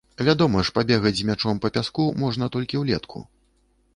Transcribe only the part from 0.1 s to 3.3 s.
Вядома ж, пабегаць з мячом па пяску можна толькі ўлетку.